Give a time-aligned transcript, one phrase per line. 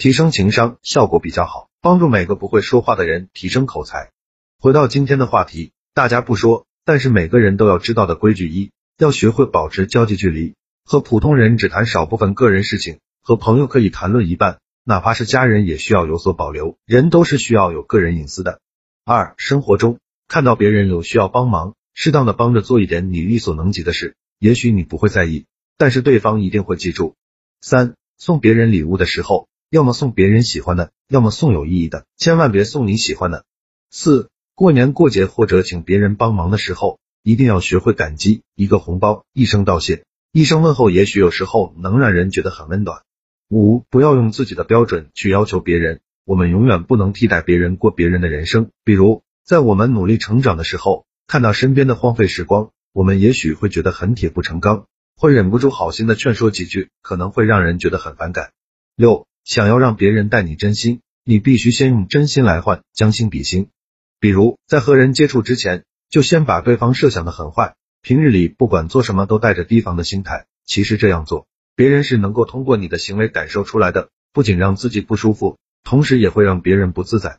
[0.00, 4.12] 提升情商，效果比较好，帮助每个不会说话的人提升口才。
[4.58, 10.54] 回到今天的话题，大家不说，但是每个人都要知道的规矩一，要学会保持交际距离，
[10.86, 12.98] 和普通人只谈少部分个人事情。
[13.20, 16.78] 和朋友可以谈论一半，哪怕是家人也需要有所保留。
[16.86, 18.62] 人都是需要有个人隐私的。
[19.04, 25.44] 二，生活中看到别人有需要帮忙，适当的帮着做一点你力所能及的事，也许你不会在意，
[25.76, 27.16] 但是对方一定会记住。
[27.60, 33.44] 三，送别人礼物的时候，要么送别人喜欢的，要么送有意义的，千万别送你喜欢的。
[33.88, 43.02] 四，过年过节或者请别人帮忙的时候，一定要学会感激，一个红包，一声道谢，一声问候，也许有时候能让人觉得很温暖。
[43.48, 48.70] 五，不要用自己的标准去要求别人，我们永远不能替代别人过别人的人生。
[48.82, 54.86] 比如，在我们努力成长的时候，看到身边的荒废时光，我们也许会觉得很铁不成钢，
[55.16, 58.50] 会忍不住好心的劝说几句，可能会让人觉得很反感。
[58.96, 63.68] 六，想要让别人待你真心，你必须先用真心来换，将心比心。
[64.18, 71.46] 比如，在和人接触之前，就先把对方设想的很坏，平日里不管做什么都带着提防的心态，其实这样做。
[71.74, 77.38] 别人是能够通过你的行为感受出来的，不仅让自己不舒服，同时也会让别人不自在。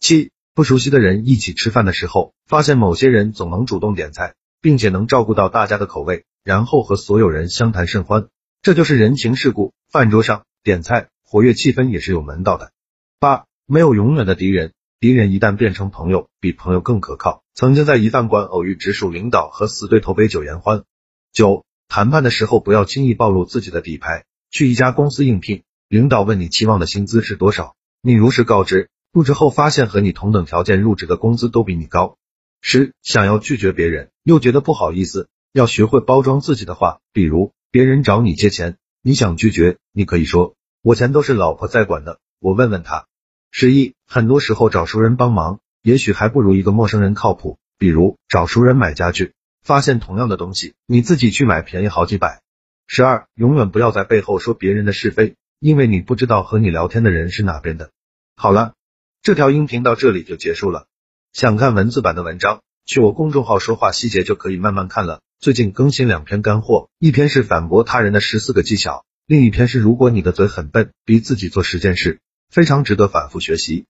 [0.00, 8.28] 七，不熟悉的人一起吃饭的时候，发现某些人总能主动点菜，并且能照顾到大家的口味，然后和所有人相谈甚欢，
[8.62, 9.74] 这就是人情世故。
[9.90, 12.72] 饭桌上点菜，活跃气氛也是有门道的。
[13.18, 17.42] 八，没有永远的敌人，敌人一旦变成朋友，比朋友更可靠。
[17.54, 20.84] 曾经在一饭馆偶遇直属领导和死对头杯酒言欢。
[21.32, 21.64] 九。
[21.88, 24.26] 谈判的时候不要轻易暴露自己的底牌。
[24.50, 28.90] 去一家公司应聘，领导问你期望的薪资是多少，你如实告知。
[29.10, 32.18] 入职后发现和你同等条件入职的工资都比你高。
[32.60, 37.00] 十，想要拒绝别人又觉得不好意思，要学会包装自己的话。
[37.14, 43.06] 比如别人找你借钱，你想拒绝，你可以说我钱都是老婆在管的，我问问他。
[43.52, 47.58] 十一，很多时候找熟人帮忙，也许还不如一个陌生人靠谱。
[47.78, 49.32] 比如找熟人买家具。
[49.62, 52.42] 发现同样的东西，你自己去买便宜好几百。
[52.88, 57.92] 十二，永远不要在背后说别人的是非，因为你不知道和你聊天的人是哪边的。
[58.34, 58.74] 好了，
[59.22, 60.86] 这条音频到这里就结束了。
[61.32, 65.20] 想看文字版的文章，去我公众号说话细节就可以慢慢看了。
[65.38, 73.86] 最近更新两篇干货，一篇是反驳他人的十四个技巧，另一篇是如果你的嘴很笨，逼自己做十件事，非常值得反复学习。